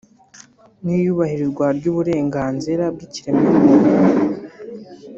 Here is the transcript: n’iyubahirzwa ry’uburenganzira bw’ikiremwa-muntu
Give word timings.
n’iyubahirzwa 0.83 1.65
ry’uburenganzira 1.77 2.83
bw’ikiremwa-muntu 2.93 4.23